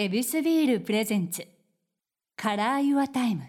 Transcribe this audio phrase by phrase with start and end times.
[0.00, 1.44] エビスビール presents。
[2.36, 3.42] Color Your Time。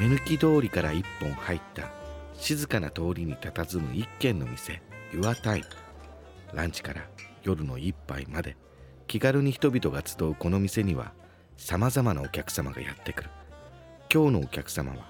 [0.00, 1.92] 目抜き通りから一本入った
[2.34, 4.82] 静かな通りに佇む一軒の店
[5.12, 5.62] Your Time
[6.52, 7.02] ランチから
[7.44, 8.56] 夜の一杯まで
[9.06, 11.12] 気軽に人々が集うこの店には
[11.56, 13.30] さまざまなお客様がやってくる。
[14.12, 15.06] 今日のお客様は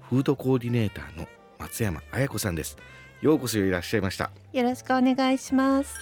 [0.00, 1.28] フードコーディネーターの
[1.60, 2.76] 松山彩子さんです。
[3.20, 4.30] ようこそいらっしゃいました。
[4.52, 5.94] よろしくお願いします。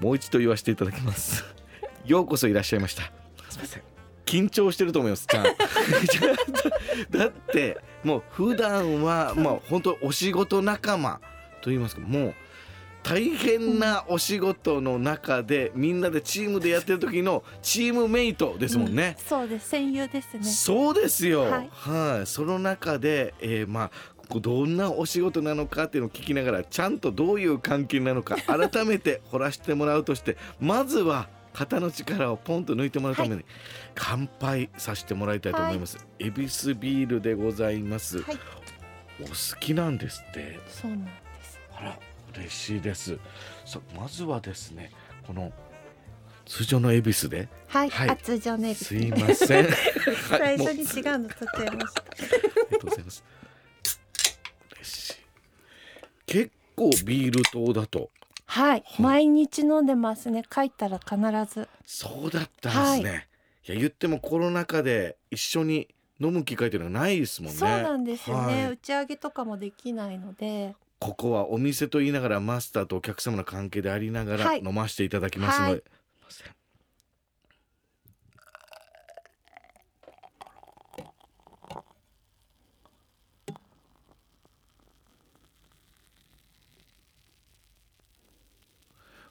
[0.00, 1.44] もう一度言わせていただきます。
[2.04, 3.04] ようこそいらっしゃいました。
[3.48, 3.82] すみません。
[4.26, 5.26] 緊張してると思います。
[5.26, 5.44] ちゃん
[7.10, 11.20] だってもう普段はまあ本当お仕事仲間
[11.62, 12.34] と言いますかもう
[13.02, 19.70] 大変なお仕事の中でみんなでチームでやってる時のチームメイトですもんね、そうです。
[19.70, 20.44] 戦友ですね。
[20.44, 21.44] そうですよ。
[21.44, 33.44] ははいい、その中で、えーまあどんなお仕事なのかっていうのを聞きながらちゃんとどういう関係なのか 改めて掘らせてもらうとしてまずは肩の力をポンと抜いてもらうために、
[33.96, 36.06] 乾杯させてもらいたいと思います。
[36.20, 38.22] エビスビールでございます。
[38.22, 38.38] はい。
[39.20, 40.60] お好きなんですって。
[40.68, 41.10] そうなんで
[41.42, 41.58] す。
[41.74, 41.98] あら
[42.36, 43.18] 嬉しいです。
[43.64, 44.92] さまずはですね
[45.26, 45.52] この
[46.46, 47.90] 通常のエビスではい。
[47.90, 48.76] はい厚情ネイル。
[48.76, 49.64] すいません。
[49.66, 49.74] はい
[50.28, 52.02] 最初に違うの取っちゃいました。
[52.02, 53.24] ありがとうございます。
[54.76, 55.16] 嬉しい。
[56.26, 58.10] 結構ビール糖だと。
[58.46, 58.84] はい。
[58.98, 60.44] 毎日飲んでますね。
[60.48, 61.16] 帰ったら必
[61.52, 61.68] ず。
[61.84, 63.28] そうだったんですね。
[63.66, 65.88] い、や言ってもコロナ禍で一緒に
[66.20, 67.58] 飲む機会っていうのはないですもんね。
[67.58, 70.74] そうなんですよね、はい打ち上げとかもできないので。
[71.00, 75.72] ここはお店と言いながらマスターとお客様の関係でありながらはい飲ませていただきますので。
[75.72, 75.82] はい
[76.28, 76.57] すい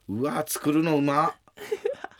[0.09, 1.36] うわ作るのうま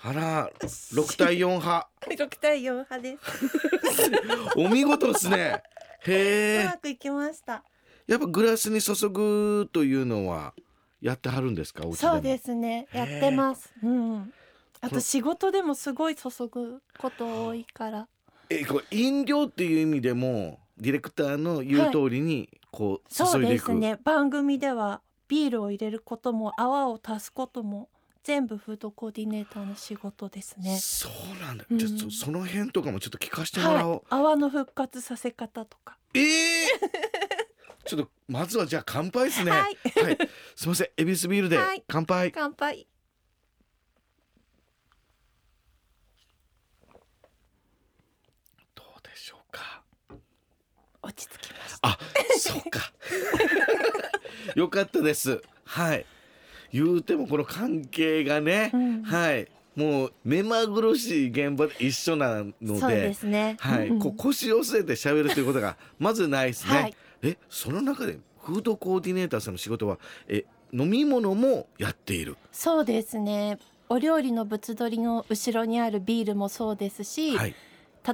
[0.04, 4.12] あら6対4派 六対四派です。
[4.56, 5.62] お見事ですね
[6.06, 7.64] へえうまくいきました。
[8.08, 10.54] やっぱグラスに注ぐというのは
[11.02, 11.84] やってはるんですか？
[11.94, 12.88] そうですね。
[12.94, 13.74] やってます。
[13.84, 14.34] うん。
[14.80, 18.08] あと仕事でもすごい注ぐこと多いから。
[18.50, 27.90] えこれ飲料っていう意味でもディレクターの言う通りにこうそう注いでいく、ですね番組ではビールを入れることも泡を足すことも
[28.24, 30.78] 全部フードコーディネーターの仕事ですね。
[30.80, 31.78] そうなんだ、うん。
[31.78, 35.98] じゃあそその辺とかもちょっと聞かせてもらおう、はい、泡の復活させ方とか。
[36.14, 36.68] ええ
[37.88, 39.52] ちょっとまずはじゃあ乾杯ですね。
[39.52, 39.78] はい。
[40.56, 40.90] すみません。
[40.98, 41.84] エビスビールではい。
[41.88, 42.86] 乾杯、乾杯。
[48.76, 49.84] どうでしょうか。
[51.02, 51.88] 落ち着きました。
[51.88, 52.00] あ
[52.38, 52.92] そうか
[54.62, 56.06] よかったですはい
[56.74, 63.58] 言うてもこの関係がね、うんはいもう目まぐるしい現場で一緒なのでそうですね。
[63.60, 66.76] はい、うんこう腰を据えて喋るということが まずないですね。
[66.76, 72.38] はいえ、その中でフードコーディネーターさんの仕事はえ飲み物もやっている。
[72.52, 73.60] そうですね。
[73.88, 77.54] お料理の物撮りの後ろにあるビールもそうですし、はい。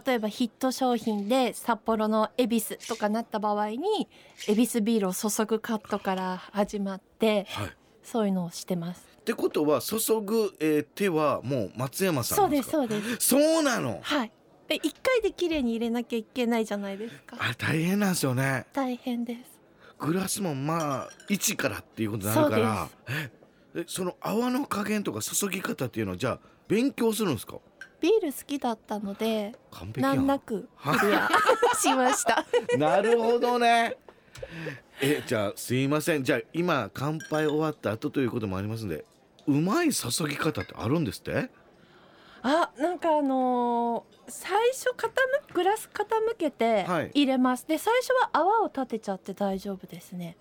[0.06, 4.08] 例えばヒット商品で札幌の恵比寿とかなった場合に
[4.48, 7.68] 恵比寿ビールを注ぐカットから始まってはい。
[7.68, 7.70] っ
[8.04, 9.04] そういうのをしてます。
[9.24, 13.18] てことは注ぐ、えー手はもう松山さんそうですそうです。
[13.20, 14.00] そうなの？
[14.02, 14.32] はい。
[14.68, 17.38] で一回で綺麗に入れなきゃいけないじゃないですか。
[17.40, 18.66] あ大変なんですよね。
[18.74, 19.40] 大変です。
[20.00, 22.90] グラスもまあ一からっていうことになるから。
[23.08, 23.32] え
[23.76, 27.58] えその泡の加減とか注ぎ方っていうのはじゃあ勉強するんですか？
[28.04, 29.54] ビール好きだったので。
[29.96, 30.68] 難なく
[31.00, 31.30] クリア
[31.80, 32.46] しました。
[32.78, 33.96] なるほどね。
[35.02, 39.06] えじゃあすいませんじゃあ今乾杯終わった後ということもありますんで
[39.48, 41.50] うまい注ぎ方ってあるんですって？
[42.42, 45.10] あなんかあのー最初傾
[45.54, 50.36] グラス傾けてはい入れます、で最初は泡を立てちゃって大丈夫ですね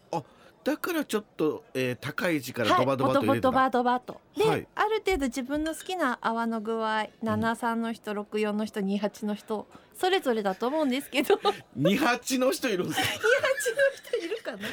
[0.64, 4.66] だからちょっと、えー高い位置からはいドバドバと入れてた、ドバドバとで、はい。
[4.74, 9.66] ある程度自分の好きな泡の具合73の人64の人28の人
[9.98, 11.34] それぞれだと思うんですけど。
[11.36, 13.06] 28 二八の人いるんですか？
[13.12, 13.16] の
[13.94, 14.58] 人いるかな？
[14.58, 14.72] いない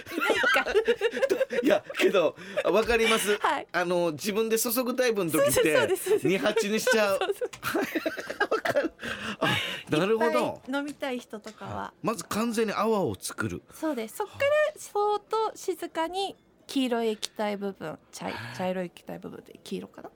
[1.65, 3.37] いやけどあわかります。
[3.37, 3.67] かはい。
[3.71, 6.27] あの自分で注ぐタイプの時っそうてですそうです。
[6.27, 7.19] 二八にしちゃう。
[7.19, 7.49] そうそう
[7.79, 8.48] わかる
[9.39, 9.57] あ
[9.89, 10.61] なるほど。
[10.71, 11.93] 飲みたい人とかは。
[12.01, 13.61] まず完全に泡を作る。
[13.73, 14.17] そうです。
[14.17, 14.39] そっから
[14.77, 16.35] そーっと静かに
[16.67, 20.09] 黄色い液体部分茶い茶色い液体部分で黄色かな？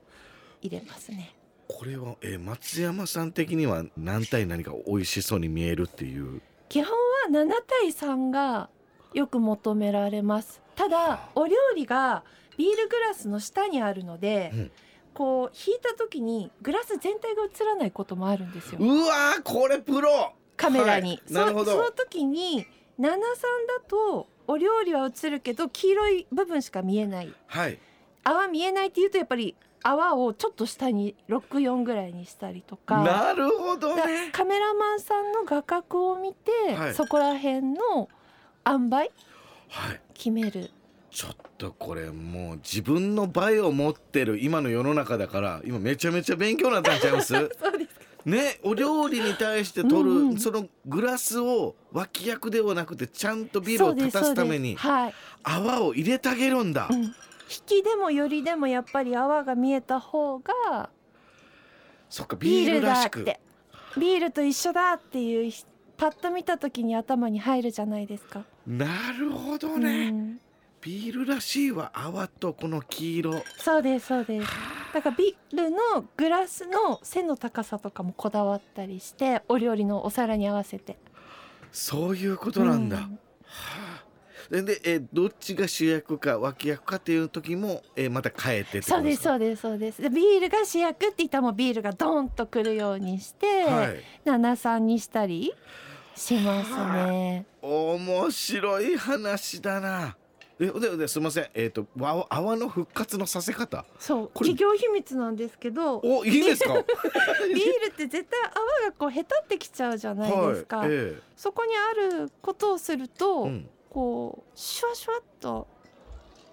[0.62, 1.36] 入れますね。
[1.68, 6.42] これは、えー松山さん的には何対何か美味しそうに見えるっていう？
[6.70, 6.98] 基本は
[7.30, 8.70] 7対3が
[9.14, 10.62] よく求められます。
[10.76, 12.24] ただお料理が
[12.58, 14.72] ビールグラスの下にあるので、うん
[15.14, 18.80] こう引いた時にグラス全体が映らないこともあるんですよ。
[18.82, 20.34] うわーこれプロ。
[20.56, 21.34] カメラに、はい。
[21.34, 21.66] なるほど。
[21.66, 22.66] そその時に
[23.00, 23.10] 73だ
[23.88, 27.34] とお料理は映るけど黄色い部分しか見えない。
[27.48, 27.80] はい。
[28.24, 33.04] 泡見えないっていうとやっぱり泡をちょっと下に64ぐらいにしたりとか。
[33.04, 36.94] なるほどだねカメラマンさんの画角を見て、はい。
[36.94, 38.10] そこら辺の
[38.66, 39.10] 塩梅はい。
[40.14, 40.70] 決める
[41.14, 47.34] ちょっとこれもう自分の倍を持ってる今の世の中だから今めちゃめちゃ勉強になったんちゃいます？
[48.26, 54.76] ねお料理に対して取る、うんうんそのグラスを脇役ではなくてちゃんとビールを立たすために
[55.44, 57.12] 泡を入れてあげるんだ、うん、引
[57.66, 60.90] きでもよりでもやっぱり泡が見えた方が
[62.10, 63.26] そっかビビールらしく。
[63.98, 65.52] ビールと一緒だっていう
[65.98, 68.44] パッと見た時に頭に入るじゃないですか。
[68.66, 70.40] なるほどね、うん
[70.84, 74.48] ビールらしいは泡とこの黄色そうですそうです。
[74.94, 75.78] だからビールの
[76.18, 80.98] グラスの背の高さとかもこだわったりしてお料理のお皿に合わせて。
[81.72, 83.10] そういうことなんだ、うんは
[84.00, 84.04] あ
[84.52, 89.30] でで、えーどっちが主役か脇役かっていう時も、えーまた変えてそうですか？
[89.30, 90.02] そうですそうです。
[90.02, 95.54] でビールが主役って言ったらもうビールがドーンとくるようにして、はい七三にしたり
[96.16, 97.46] しますね。
[97.62, 100.18] 面白い話だな
[100.66, 101.48] えでですみません。
[101.54, 103.86] えっ、とわ泡の復活のさせ方？
[104.00, 104.28] そう。
[104.34, 106.74] 企業秘密なんですけどおいいですか？
[106.80, 106.86] ビー
[107.88, 108.54] ルって絶対泡
[108.90, 111.20] がこうへたってきちゃうじゃないですか、はいえ。
[111.36, 113.70] そこにあることをすると、えうん。
[113.90, 115.68] こうシュワシュワっと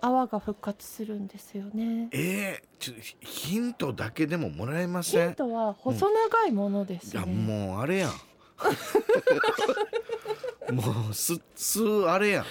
[0.03, 2.09] 泡が復活するんですよね。
[2.13, 5.31] えー、ちょヒントだけでももらえまヒせん？
[5.31, 8.13] ントは細長いものですいやね、もうあれやん。
[10.75, 12.45] もうすすあれやん。
[12.45, 12.47] あ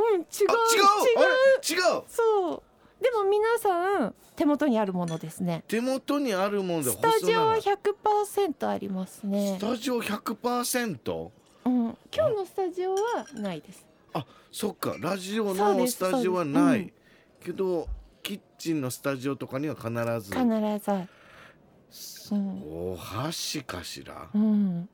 [0.00, 0.18] う。
[0.18, 0.22] ん違う。
[0.22, 1.78] 違う。
[1.78, 2.02] 違う。
[2.08, 2.62] そう。
[3.02, 5.64] でも皆さん手元にあるものですね。
[5.68, 9.56] 手元にあるものでスタジオは細100%ありますね。
[9.58, 11.30] スタジオ 100%?
[11.64, 12.98] うん、今日のスタジオは
[13.34, 13.86] ないです。
[14.12, 14.96] あそっか。
[14.98, 16.92] ラジオのスタジオはない、で
[17.40, 17.46] す。
[17.46, 17.88] けど
[18.22, 19.88] キッチンのスタジオとかには必
[20.20, 20.34] ず。
[20.34, 20.44] 必
[22.28, 22.34] ず。
[22.34, 22.92] うん。
[22.92, 24.28] お箸かしら？
[24.34, 24.88] うん、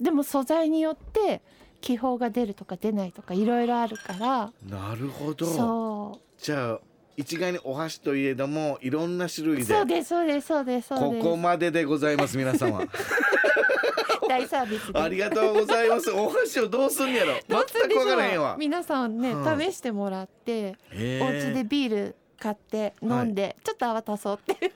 [0.00, 1.42] でも素材によって
[1.80, 4.52] 気泡が出るとか出ないとかいろいろあるから。
[4.68, 5.46] なるほど。
[5.46, 6.80] そじゃあ
[7.16, 9.62] 一概にお箸といえどもいろんな種類で。
[9.62, 11.28] うそうですそうですそうですそうこです。
[11.28, 12.82] こまででございます皆様。
[14.28, 14.98] 大サービスで。
[14.98, 16.10] ありがとうございます。
[16.10, 17.34] お箸をどうすんやろ。
[17.48, 18.56] 全くわからへんわ。
[18.58, 24.72] 皆さんね、はい試してもらってお家でビール買って飲んで、ちょっと泡足そうって。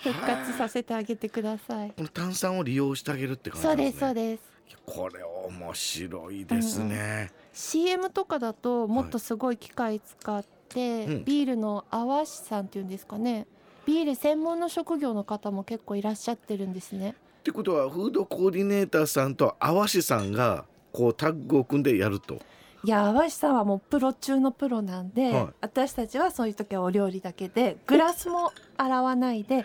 [0.00, 1.92] 復活させてあげてください。
[1.96, 4.49] この炭酸を利用してあげるって感じそうですそうです
[4.86, 11.24] これ面白いですね、CM とかだともっとすごい機械使って、うん。
[11.24, 13.46] ビールの泡師さんっていうんですかね。
[13.86, 17.14] ビール専門の職業の方も結構いらっしゃってるんですね。
[17.40, 22.40] ってことはフードコーディネーターさんと淡師さんがこうタッグを組んでやると
[22.82, 25.48] いや泡師さんはもうプロ中のプロなんで、はい。
[25.60, 29.64] 私たちはそういう時はお料理だけでグラスも洗わないで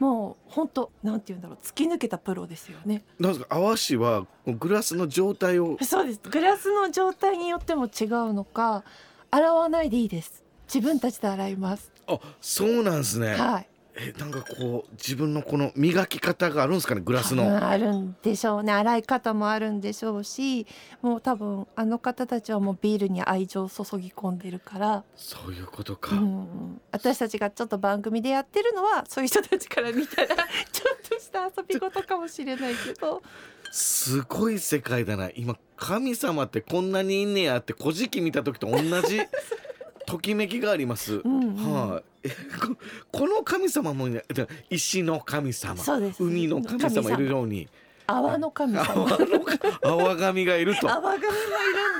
[0.00, 3.04] もう本当なんて言うんだろう突き抜けたプロですよね。
[3.18, 3.56] なんですか？
[3.56, 6.20] 淡師はグラスの状態をそうです。
[6.30, 8.82] グラスの状態によっても違うのか
[9.30, 10.42] 洗わないでいいです。
[10.72, 11.92] 自分たちで洗います。
[12.06, 18.72] あそうなんですね、はいえなんかこう自分のこの磨き方があるんですかねグラスの、あるんでしょうね。
[18.72, 20.66] 洗い方もあるんでしょうし
[21.00, 30.28] もう多分あの方たちはもうビールに愛情を注ぎ込んでるから、そういうことか、うん、私たちがちょっと番組でやってるのはそういう人たちから見たら
[30.72, 33.22] ちょっとした遊び事かもしれないけど。
[33.70, 35.30] すごい世界だな。
[35.34, 39.20] 今神様ってこんなにいんねやって古事記見た時と同じ
[40.06, 41.22] ときめきがあります。
[41.24, 41.90] うんうん。
[41.90, 42.76] はい、えこ
[43.12, 45.76] この神様もねだ石の神様。
[45.76, 46.22] そうです。
[46.22, 47.10] 海の神様。
[47.12, 47.68] いるように。
[48.06, 49.44] 泡の神泡様の
[49.82, 50.90] 泡神がいると。
[50.90, 51.30] 泡神がい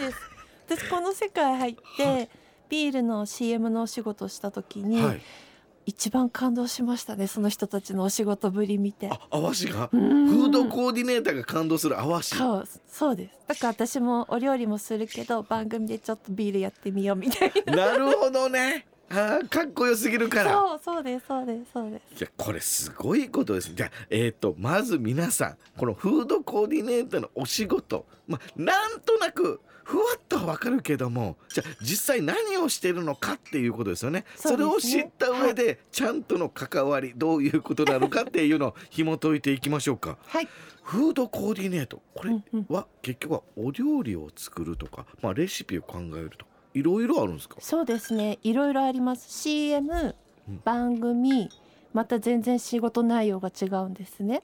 [0.00, 0.18] るんです。
[0.66, 2.30] 私この世界入って
[2.68, 5.20] ビールの CM のお仕事をした時に、はい、
[5.86, 9.08] 一番感動しましたねその人たちのお仕事ぶり見て。
[9.10, 9.88] あ泡師が？
[9.88, 12.34] フフードコーディネーターが感動する泡師。
[12.34, 13.38] そうそうです。
[13.48, 17.76] だから私もお料理もするけど番組でちょっとビールやってみようみたいな。
[17.76, 18.86] なるほどね。
[19.10, 20.52] あーかっこよすぎるから。
[20.52, 22.20] そうそうですそうですそうです。
[22.20, 23.74] いやこれすごいことです。
[23.74, 34.24] じゃあえっ、とまず皆さんこのフードコーディネーターのお仕事まあなんとなくふわっとはわかるけどもじゃあ実際何をしてるのかっていうことですよね。
[34.34, 34.56] そね。
[34.56, 40.16] れを知った上で、ちゃんとの関わりどういうことなのかっていうのを 紐解いていきましょうか。
[40.26, 40.48] はい。
[40.82, 42.02] フードコーディネート。
[42.14, 42.32] これ
[42.68, 47.56] は結局はお料理を作るとか、まあ、レシピを考えるといろいろあるんですか？
[47.60, 48.38] そうですね。
[48.42, 49.26] いろいろあります。
[49.42, 50.14] CM
[50.48, 50.60] うん。
[50.64, 51.48] 番組
[51.94, 54.42] また全然仕事内容が違うんですね。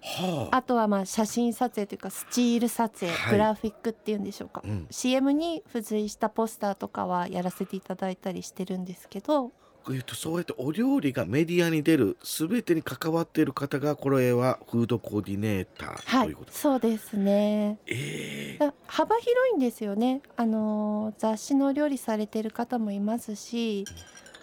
[0.00, 0.56] はあ。
[0.56, 3.32] あとはまあ写真撮影というかスチール撮影、はい。
[3.32, 4.86] グラフィックっていうんでしょうか、うん。
[4.90, 9.52] CM に付随したポスターとかはやらせていただいたりしてるんですけど。
[9.90, 16.50] えっと、そうやってお料理がメディアに出る全てに関わっている方がこれはフードコーディネーターはいということ。
[16.50, 17.78] です、そうですね。
[17.88, 18.64] ええ。
[18.64, 20.22] だ幅広いんですよね。
[20.36, 23.84] あのー雑誌の料理されてる方もいますし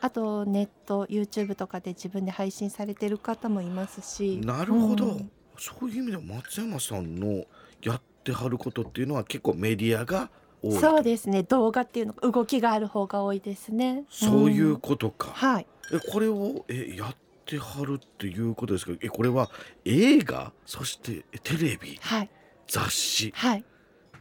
[0.02, 4.38] あとネット YouTube とかで自分で配信されてる方もいますし。
[4.44, 5.32] なるほど、うん。
[5.58, 7.46] そういう意味では松山さんの
[7.82, 10.30] やってはることっていうのは結構メディアが
[10.62, 10.74] 多い。
[10.76, 11.44] とそうですね。
[11.44, 14.06] 動画っていうのが動きがある方が多いですね。
[14.10, 15.68] そういうんことか、はい。
[15.92, 17.16] えこれをえやっ
[17.46, 19.50] てはるっていうことですけどえこれは
[19.84, 20.54] 映画？
[20.66, 21.98] そしてえテレビ？
[22.02, 22.30] はい。
[22.68, 23.32] 雑誌？
[23.36, 23.66] はい。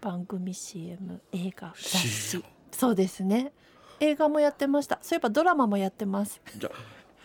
[0.01, 2.45] 番組 CM 映画雑誌。
[2.71, 3.53] そうですね
[4.01, 4.99] 映画もやってました。
[5.03, 6.41] そういえばドラマもやってます。
[6.57, 6.71] じゃ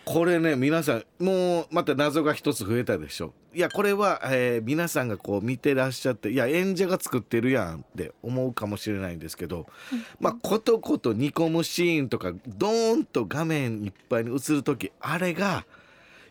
[0.05, 3.33] これね皆さんもうまた謎が一つ増えたでしょ。
[3.53, 9.67] いやこれは、えー皆さんがこう見てらっしゃっていや演者が作ってるやんって思うかもしれないんですけど、
[10.19, 15.65] まあことこと煮込むシーンとかドーンと画面いっぱいに映る時あれが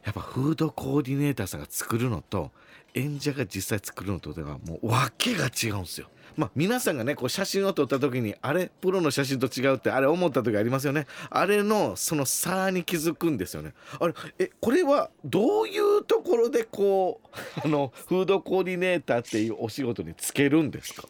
[0.04, 2.50] やっぱフードコーディネーターさんが作るのと
[2.94, 6.08] 演者が実際作るのとではもう訳が違うんですよ。
[6.37, 11.07] まあ皆さんがねこう写真を撮った時にあれプロの写真と違うってあれ思った時ありますよね。
[11.31, 13.75] あれのその差に気づくんですよね。
[14.01, 21.09] あれえこれはどういうところでこうあのフードコーディネーターっていうお仕事につけるんですか？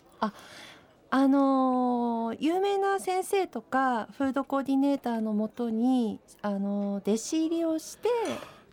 [1.15, 8.09] あのー有名な先生とかフードコーディネーターのもとに、あのー弟子入りをして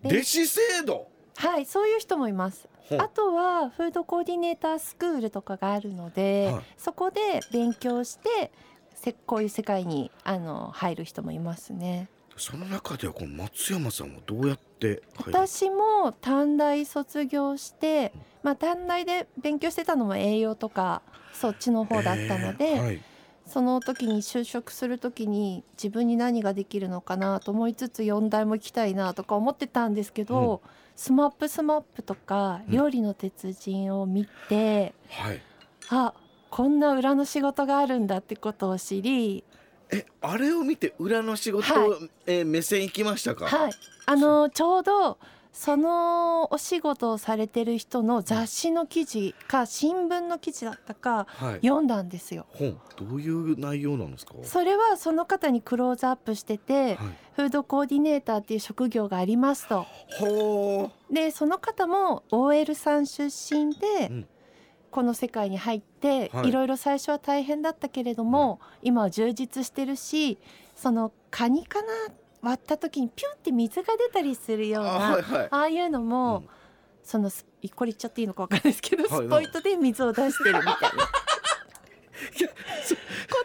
[0.03, 1.07] で弟子制度？
[1.35, 6.63] はいそういう人もいますあとはフードコーディネータースクールとかがあるので、はい。
[6.77, 7.19] そこで
[7.51, 8.51] 勉強して
[8.95, 12.07] せこういう世界にあの入る人もいますね。
[12.37, 21.01] その中ではこの松山さんはどうやって私も短大卒業して、まあ、短大で勉強してたのも栄養とか
[21.33, 23.01] そっちの方だったので、えーはい
[23.49, 30.61] その時に就職する時に自分に何ができるのかなと思いつつ4大も行きたいなとか思ってたんですけど、
[30.95, 35.41] スマップスマップとかうん料理の鉄人を見て、はい。
[35.89, 36.13] あ
[36.49, 39.43] こんな裏の仕事があるんだってことを知り、
[39.91, 43.45] えあれを見て裏の仕事、はえー目線行きましたか？
[43.45, 43.71] はい、
[44.05, 45.17] あのちょうど
[45.51, 51.53] そのお仕事をされてる人の雑誌の記事か新聞の記事だったかはい。
[51.55, 52.45] 読んだんですよ。
[52.53, 54.35] 本どういう内容なんですか？
[54.43, 56.97] それはその方にクローズアップしてて、はい。
[57.33, 59.85] フードコーディネーターっていう職業がありますと。
[60.19, 64.27] ほでその方も OL さん出身で、うん
[64.91, 70.39] この世界に入って、はいい、ろいろ最初は大変だったけれども、今は充実してるし
[70.75, 71.87] そのカニかな
[72.41, 74.67] 割った時にピュンって水が出たりするう。
[74.67, 75.47] ようなあはいはい。
[75.51, 76.49] ああいうのも、うん
[77.01, 77.43] そのス
[77.75, 80.85] これ言っちゃっていいのかわかんないですけど、はいスポイトで水を出してるみたいなこ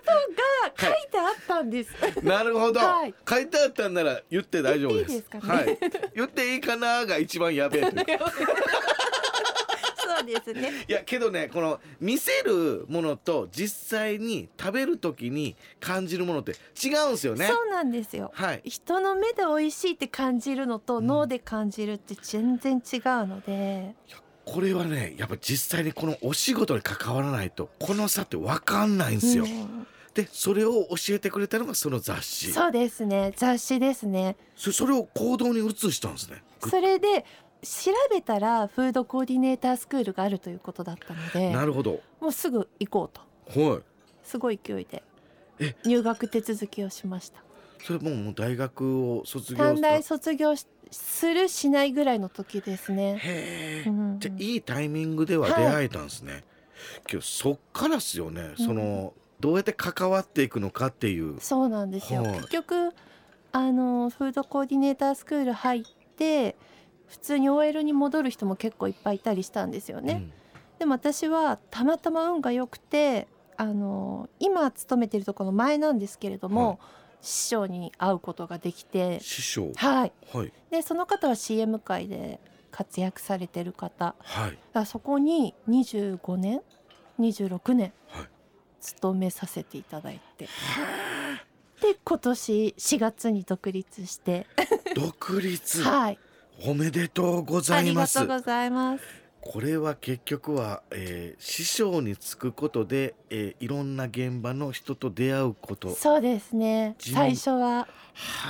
[0.04, 1.90] とが書いてあったんです。
[2.22, 5.10] なるほど、はい書いてあったんなら言って大丈夫です。
[5.12, 5.54] 言っていいですかね？
[5.54, 5.78] はい。
[6.14, 8.18] 言っていいかなが一番やべえという。
[10.18, 10.84] そうですね。
[10.88, 16.52] いやけどねこの見せるものと実際に食べる時に感じるものって
[16.82, 17.46] 違うんですよね。
[17.46, 18.30] そうなんですよ。
[18.34, 18.62] はい。
[18.64, 23.94] 人の目で美味しいって感じるのと、うん脳で感じるって全然違うので、
[24.44, 29.44] これはねやっぱ実際にこのお仕事に関わらないとこの差って分かんないんですよ。
[29.44, 36.42] うんでそれを教えてくれたのがその雑誌そそうですね雑誌ですねそれを行動に移したんですね。
[36.70, 37.26] それで
[37.64, 42.00] 調べたらフードコーディネータースクールがあるということだったのでなるほど。
[42.20, 43.82] もうすぐ行こうとはい。
[44.22, 45.02] すごい勢いで
[45.58, 47.42] え入学手続きをしました
[47.82, 50.02] それもうもう大学を卒業短大。
[50.02, 56.44] 卒業しするしないぐらいの時ですねへえ、うんじゃあいいタイミングでは出会えたんですね。
[57.06, 58.54] けどそっからっすよね。
[58.56, 61.40] そのどうやって関わっていくのかっていう。
[61.40, 62.92] そうなんですよ、はい結局
[63.52, 65.84] あのフードコーディネータースクール入っ
[66.16, 66.56] て
[67.06, 70.28] 普通に OL に戻る人も結構いっぱいいたりしたんですよね、
[70.78, 76.78] でも私はたまたま運が良くてあの今勤めてるところの前なんですけれども、はい。
[77.24, 79.72] 師匠に会うことができうんて師匠。
[79.76, 80.12] はい。
[80.32, 80.52] はい。
[80.70, 82.38] でその方は CM 界で
[82.70, 84.14] 活躍されてる方。
[84.18, 84.58] はい。
[84.72, 86.60] だそこに25年
[87.18, 88.28] 26年はい。
[88.80, 90.48] 勤めさせていただいて。
[91.80, 94.46] で今年4月に独立して。
[94.94, 95.82] 独立。
[95.82, 96.18] はい
[96.62, 98.28] おめでとうござありがいますとう。
[98.28, 99.04] ございます。
[99.40, 105.88] これは結局は、えー師匠につくことで、えーいろんな現場の人と出会うこと。
[105.88, 106.96] はそうですね。
[106.98, 107.86] 最初は。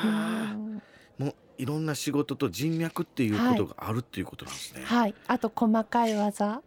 [0.04, 0.52] あ。
[0.54, 0.82] うん。
[1.18, 5.14] もういろんな仕事と人脈っていうことがあるっていうことなんですね、はい。
[5.26, 6.62] あと細かい技。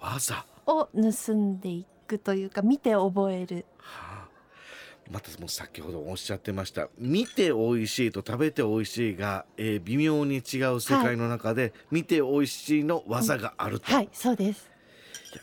[0.00, 0.46] 技。
[0.66, 3.66] を盗んでいくというか見て覚える。
[3.78, 4.11] はあ
[5.12, 6.88] またもう先ほどおっしゃってました。
[6.98, 14.70] 見て美味しいと食べて美味しいが、えー微妙に違う世界の中で、見て美味しいの技があると、はいそうです。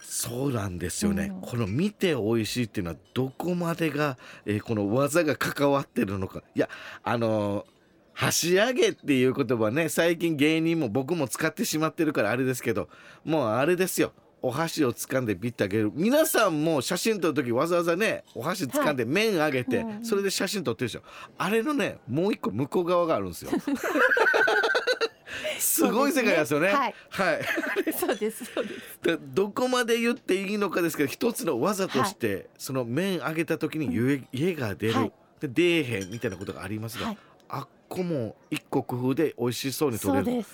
[0.01, 1.41] そうなんですよね、うん。
[1.41, 6.41] この見て美味しいっていうのはどこまでが、えーこの技が関わってるのか。
[6.55, 6.69] いや
[7.03, 7.65] あのー
[8.13, 12.89] 箸上げっていう言葉ね最近芸人も僕も使ってしまってるからあれですけど
[13.23, 15.91] もうあれですよお箸を掴んでビッてあげる。
[15.93, 21.01] 皆さんも写真撮る時わざわざねお箸掴んで麺上げて、うんそれで写真撮ってるでしょ。
[21.37, 23.51] あれのねもう一個向こう側があるんですよ。
[25.59, 26.69] すごい世界ですよね。
[26.69, 26.95] はい。
[27.09, 27.41] はい。
[27.93, 28.99] そうですそうです。
[29.03, 35.11] でどこまで言っていいのかですけど一つの技として、その麺揚げた時に湯家が出る、はい。
[35.41, 37.17] で出えへんみたいなことがありますが、はい。
[37.49, 40.45] あっこも一個工夫で美味しそうに取れる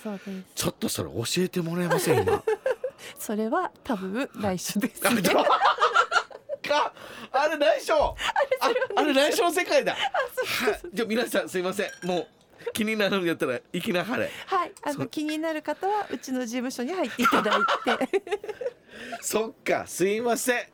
[0.54, 2.42] ちょっとそれ教えてもらえません今
[3.18, 5.22] それは多分来週ですあね
[6.66, 6.92] か
[7.32, 8.14] あれ内緒あ
[8.96, 9.92] あれ内緒の世界だ。
[9.92, 10.80] はい。
[10.92, 11.90] じゃあ皆さんすいません。
[12.06, 12.26] もう
[12.72, 14.30] 気になるんやったらいきなはれ。
[14.46, 14.72] はい。
[14.82, 18.10] あの気になる方はうちの事務所に入っていただいて。
[19.22, 19.86] そっか。
[19.86, 20.66] すいません。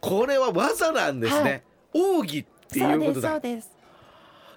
[0.00, 3.70] これは技なんですね、奥義っていそうですうことだそうです。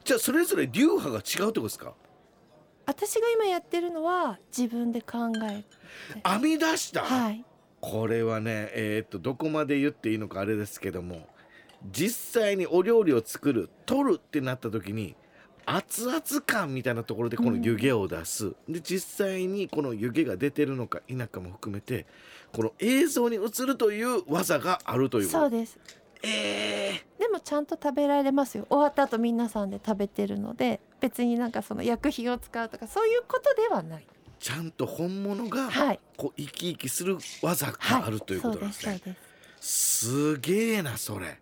[0.06, 1.94] じゃあそれぞれ流派が違うってことですか？
[2.90, 5.64] 私が今やってるのは自分で考え
[6.28, 7.46] 編み出した、はい。
[7.80, 11.28] これはねえーっとどこまで言っていいのかあれですけども
[11.92, 15.16] 実際にお料理を作る取るってなった時に
[15.68, 22.08] 熱々感みたいなところでこの湯気を出す、で実際にこの湯気が出てるのか否かも含めて
[22.52, 25.78] この映像に映るという技があるというそうです
[26.24, 27.20] えー。
[27.20, 28.66] でもちゃんと食べられますよ。
[28.70, 34.06] 終わった後皆さんで食べてるので別になんかその薬品を使うとかそういうことではない。
[34.40, 36.00] ちゃんと本物がはい。
[36.18, 38.02] こう生き生きする技はい。
[38.02, 38.92] があるということなんですね。
[38.92, 39.20] そうですそうで
[39.62, 40.36] す。
[40.36, 41.40] すげえなそれ。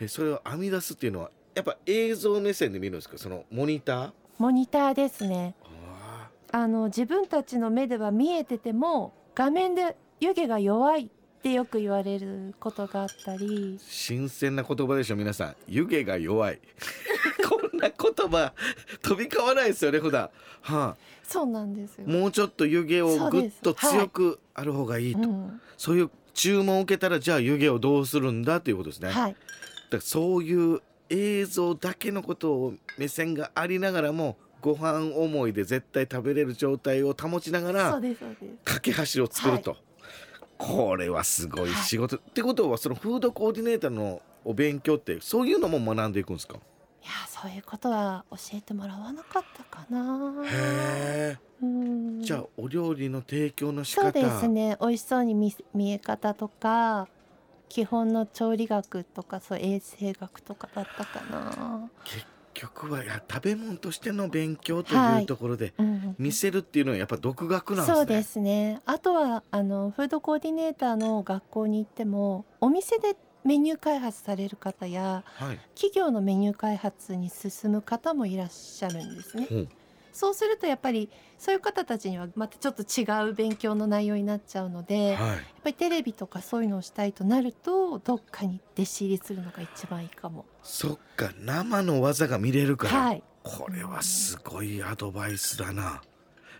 [0.00, 3.18] えそれを編み出すっていうのはやっぱ映像目線で見るんですか？
[3.18, 4.12] そのモニター？
[4.38, 5.54] モニターですね。
[5.64, 13.46] ああの自分たちの目では見えてても画面で湯気が弱いってよく言われることがあったり。
[13.46, 15.56] ー新鮮な言葉でしょ皆さん。
[15.68, 16.58] 湯気が弱い。
[17.48, 18.52] こんな言葉
[19.02, 20.30] 飛び交わないですよね普段。
[20.62, 22.04] はそうなんですよ。
[22.08, 25.20] あ、もうちょっと湯気をぐっと強くある方がいいと。
[25.20, 25.60] うん。
[25.76, 29.32] そういう注文を受けたらじゃあ湯気をどうするんだということですね、はい。
[29.32, 29.38] だか
[29.92, 38.52] らそういう映像だけのことを目線がありながらもご飯思いで絶対食べれる状態を保ちながらそうですそうです。
[38.64, 39.76] 架け橋を作ると、
[40.58, 46.54] これはすごい仕事、ってことはそのフードコーディネーターのお勉強ってそういうのも学んでいくんですか？
[46.54, 46.58] い
[47.06, 50.44] やそういうことは教えてもらわなかったかな。
[50.44, 51.38] へえ。
[51.62, 52.20] うん。
[52.20, 54.02] じゃあお料理の提供の仕方。
[54.02, 54.76] そうですね。
[54.80, 57.08] 美味しそうに見せ見え方とか
[57.68, 62.26] 基本の調理学とかそう衛生学とかだったかな、結
[62.58, 65.20] 局はいや食べ物としての勉強とはい。
[65.20, 67.96] いうところでうん、見せるっていうのはやっぱ独学なんですね？
[67.96, 68.80] そうですね。
[68.86, 75.58] あとはあのフードコーディネーターの学校に行ってもお店でメニュー開発される方やはい。
[75.74, 79.46] 企業のメニュー開発に進む方もいらっしゃるんですね。
[79.48, 79.68] ほう
[80.12, 90.44] そうするとやっぱりそういう方たちにはまたちょっと違う勉強の内容になっちゃうので、やっはいぱりテレビとかそういうのをしたいとなるとどっかに弟子入りするのが一番いいかも。
[90.62, 96.02] そっか生の技が見れるから、はい、これはすごいアドバイスだな。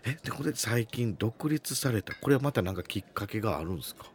[0.05, 2.15] えでこれ最近独立された。
[2.15, 4.05] これはまた何かきっかけがあるんですか？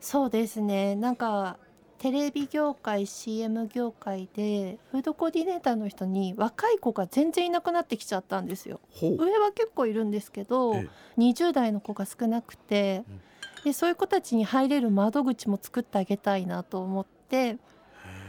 [0.00, 0.96] そうですね。
[0.96, 1.58] なんか
[1.98, 8.80] テレビ業界 CM 業界でフードコーディネーターの人に若い子が全然いなくなってきちゃったんですよ。
[9.02, 13.20] 上は結構いるんですけどえ20代の子が少なくてうん
[13.64, 17.56] でそういう子たちに入れる窓口も作ってあげたいなと思って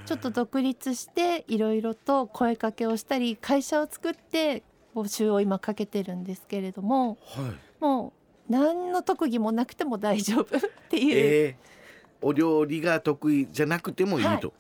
[0.06, 4.64] ちょっと独立していろいろと声かけをしたり会社を作って
[4.96, 7.84] 募集を今かけてるんですけれどもはい。
[7.84, 8.14] も
[8.50, 11.79] う何の特技もなくても大丈夫っていう、えー
[12.22, 14.44] お料理が得意じゃなくてもいいと、はい。
[14.44, 14.52] は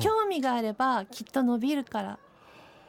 [0.00, 2.18] 興味があればきっと伸びるから。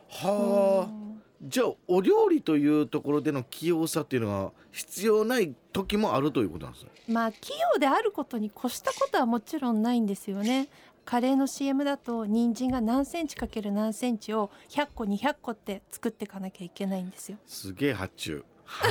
[0.09, 0.89] はあ。
[0.89, 1.05] うん
[1.47, 6.91] じゃあお料理というところでの器用さっていうのは必要ない時もあるということなんですね。
[7.07, 10.69] まあ器用であることに越したことはもちろんないんですよね。
[11.03, 17.37] カレーの CM だと人参が何センチかける何センチを100個200個って作っていかなきゃいけないんですよ。
[17.45, 18.43] すげえ発注。
[18.63, 18.87] は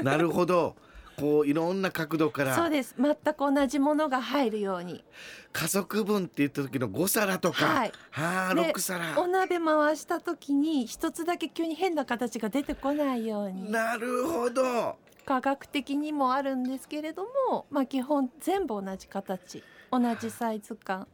[0.00, 0.04] い。
[0.04, 0.76] なるほど
[1.18, 2.54] こういろんな角度から。
[2.54, 2.94] そうです。
[2.98, 5.04] 全く同じものが入るように。
[5.52, 7.92] 家族分って言った時の5皿とか、はい。
[8.10, 9.20] はあで6皿。
[9.20, 13.70] お鍋回した時に一つだけ急に変な形が出てこないように。
[13.70, 14.96] なるほど。
[15.24, 19.64] 科学的にもあるんですけれどもまあ基本全部同じ形。
[19.90, 21.06] 同じサイズ感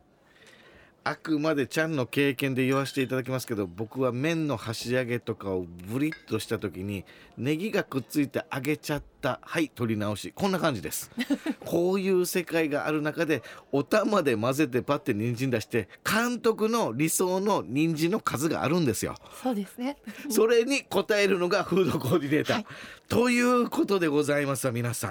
[1.05, 7.05] あくまでちゃんの経験で言わせていただきますけど僕は麺の箸上げとかをブリッとした時に
[7.37, 9.41] ネギがくっついて揚げちゃった。
[9.43, 10.33] はい取り直し。
[10.35, 11.11] こんな感じです。
[11.65, 19.17] こういう世界がある中でお玉で混ぜてパッて人参出して監督の理想の人参の数があるんですよ。
[19.43, 19.97] そうですね。
[20.29, 22.67] それに応えるのがフードコーディネーター、はい。
[23.09, 25.11] ということでございます皆さん。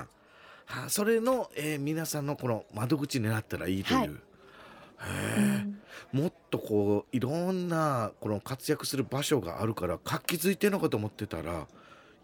[0.65, 4.11] はあそれの、えー皆さんのこの窓口になったらいいという、はい
[5.33, 5.81] うん。
[6.11, 11.67] もっとこういろんなこの活躍する場所があるから活気づいてるのかと思ってたら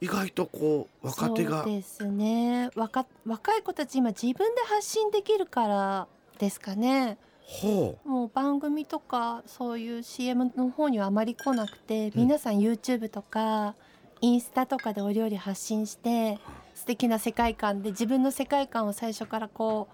[0.01, 2.69] 意外とこう若手がそうですね。
[2.75, 7.17] 若若い子たち今自分で発信できるからですかね。
[7.41, 12.21] ほもう番組とかそういう CM の方にはあまり来なくて、うん。
[12.21, 13.73] 皆さん YouTube とか
[14.21, 16.39] インスタとかでお料理発信して
[16.75, 19.87] 素敵な世界観で自分の世界観を最初からこ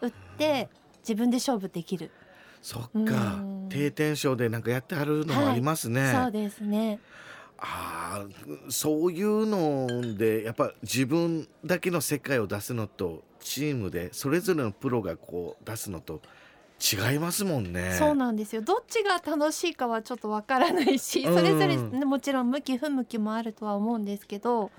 [0.00, 0.68] う打って
[1.00, 2.19] 自分で勝負できる、う
[2.62, 3.68] そっかうん。
[3.70, 6.98] 定点賞でなんかやってはるのもありますね、そうですね。
[7.58, 16.20] あーそういうのでやっぱ自分だけの世界を出すのとチームでそれぞれのプロがこう出すのと
[16.80, 17.94] 違いますもんね。
[17.98, 18.62] そうなんですよ。
[18.62, 21.34] どっちが楽しいかはちょっとわからないしうん。
[21.34, 24.70] それぞれねもちろん向き不向きもあるとは思うんですけど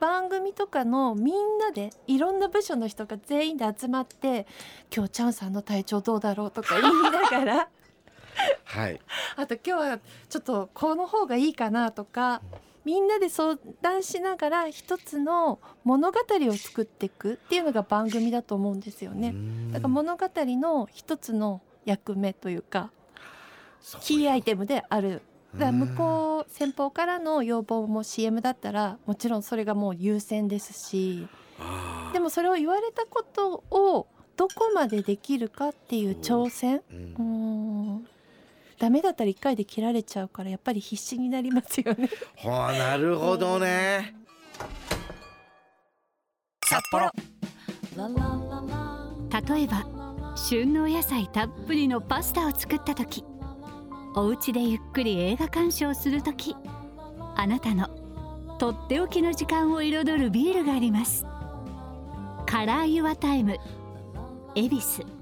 [0.00, 4.46] 番組とかのみんなでいろんな部署の人が全員で集まって
[4.94, 7.68] 「今日チャンさんの体調どうだろう?」とか言いながら
[8.64, 9.00] はい、
[9.36, 12.42] あと今日はちょっとこの方がいいかなとか
[12.84, 19.34] みんなで相談しながら一つの物語を作っていくっていうのが番組だと思うんですよね。
[19.72, 22.92] だから物語の一つの役目というか
[24.00, 25.22] キーアイテムである
[25.58, 31.26] だ向こう先方からの要望も CM だったらもちろんそれがもう優先ですし
[32.12, 36.82] でもそれを言われたことをどこまでできるかっていう挑戦？
[36.90, 36.98] うん。
[36.98, 37.22] うー
[38.02, 38.06] ん。
[38.78, 42.10] ダメだったら一回で切られちゃうからやっぱり必死になりますよね。
[42.44, 44.14] は あなるほどね。
[46.64, 47.10] 札幌。
[49.48, 49.86] 例えば
[50.36, 53.24] 旬のお野菜たっぷりのパスタを作った時
[54.18, 56.56] お家でゆっくり映画鑑賞する時
[57.36, 57.88] あなたの
[58.58, 61.26] とっておきの時間を彩るビールがあります。
[62.46, 63.58] カラーユアタイム
[64.54, 65.15] 恵比寿。